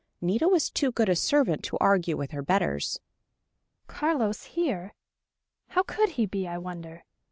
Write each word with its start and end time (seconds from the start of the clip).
Nita 0.19 0.47
was 0.47 0.71
too 0.71 0.91
good 0.91 1.09
a 1.09 1.15
servant 1.15 1.61
to 1.65 1.77
argue 1.79 2.17
with 2.17 2.31
her 2.31 2.41
betters. 2.41 2.99
"Carlos 3.85 4.45
here? 4.45 4.95
How 5.67 5.83
could 5.83 6.09
he 6.17 6.25
be, 6.25 6.47
I 6.47 6.57
wonder?" 6.57 7.03